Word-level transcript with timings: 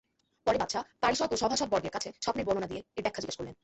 পরে 0.47 0.57
বাদশাহ 0.57 0.83
পারিষদ 1.01 1.29
ও 1.33 1.37
সভাসদবর্গের 1.37 1.93
কাছে 1.93 2.09
স্বপ্নের 2.23 2.45
বর্ণনা 2.47 2.67
দিয়ে 2.67 2.81
এর 2.97 3.03
ব্যাখ্যা 3.03 3.21
জিজ্ঞেস 3.21 3.37
করলেন। 3.39 3.55